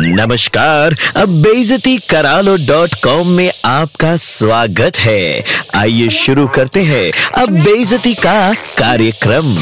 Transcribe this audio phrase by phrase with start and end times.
[0.00, 5.44] नमस्कार, अब बेजती करालो डॉट कॉम में आपका स्वागत है।
[5.74, 9.56] आइए शुरू करते हैं अब बेजती का कार्यक्रम।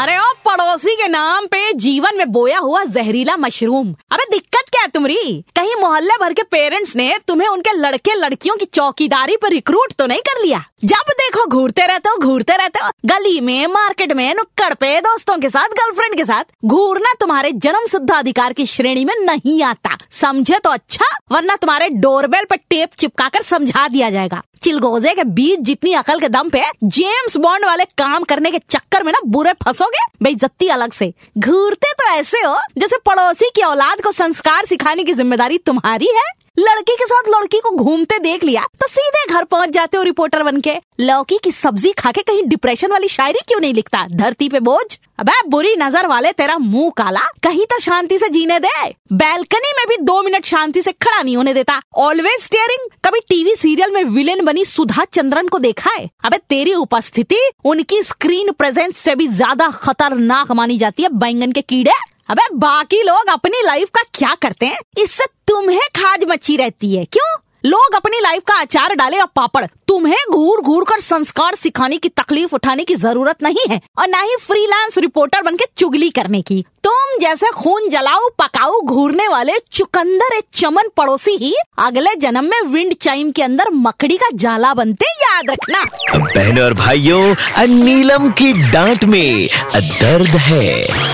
[0.00, 4.90] अरे, ओ पड़ोसी के नाम पे जीवन में बोया हुआ जहरीला मशरूम। अरे, दिक्कत है
[4.90, 9.92] तुम्हारी कहीं मोहल्ले भर के पेरेंट्स ने तुम्हें उनके लड़के लड़कियों की चौकीदारी पर रिक्रूट
[9.92, 10.64] तो नहीं कर लिया?
[10.84, 15.38] जब देखो घूरते रहते हो, घूरते रहते हो, गली में मार्केट में, नुक्कड़ पे, दोस्तों
[15.38, 19.96] के साथ गर्लफ्रेंड के साथ, घूरना तुम्हारे जन्म सिद्ध अधिकार की श्रेणी में नहीं आता।
[20.10, 25.24] समझे तो अच्छा वरना तुम्हारे डोरबेल पर टेप चिपका कर समझा दिया जाएगा। चिलगोजे के
[25.24, 29.18] बीच जितनी अकल के दम पे जेम्स बॉन्ड वाले काम करने के चक्कर में ना
[29.26, 30.04] बुरे फंसोगे?
[30.22, 35.12] बेइज्जती अलग से। घूरते तो ऐसे हो, जैसे पड़ोसी की औलाद को संस्कार सिखाने की
[35.14, 36.32] ज़िम्मेदारी तुम्हारी है?
[36.58, 40.42] लड़की के साथ लड़की को घूमते देख लिया तो सीधे घर पहुँच जाते हो रिपोर्टर
[40.42, 44.06] बन के लौकी की सब्ज़ी खा के कहीं डिप्रेशन वाली शायरी क्यों नहीं लिखता?
[44.12, 44.98] धरती पे बोझ?
[45.18, 48.68] अबे बुरी नज़र वाले, तेरा मुँह काला। कहीं तो शांति से जीने दे।
[49.14, 53.54] बैल्कनी में भी दो मिनट शांति से खड़ा नहीं होने देता। ऑलवेज स्टेयरिंग कभी टीवी
[53.56, 56.08] सीरियल में विलेन बनी सुधा चंद्रन को देखा है?
[56.24, 61.60] अबे, तेरी उपस्थिति, उनकी स्क्रीन प्रेजेंस से भी ज़्यादा खतरनाक मानी जाती है, बैंगन के
[61.62, 61.92] कीड़े।
[62.28, 64.78] अबे, बाकी लोग अपनी लाइफ का क्या करते हैं?
[64.98, 67.36] इससे तुम्हें खाज मची रहती है। क्यों?
[67.66, 72.08] लोग अपनी लाइफ का अचार डाले या पापड़। तुम्हें घूर घूर कर संस्कार सिखाने की
[72.08, 76.42] तकलीफ़ उठाने की ज़रूरत नहीं है और न ही फ्रीलांस रिपोर्टर बन के चुगली करने
[76.42, 82.44] की। तुम जैसे खून जलाऊ, पकाऊ, घूरने वाले चुकंदर एक चमन पड़ोसी ही अगले जन्म
[82.44, 85.84] में विंड चाइम के अंदर मकड़ी का जाला बनते याद रखना।
[86.18, 91.13] बहनों और भाइयों नीलम की डांट में दर्द है।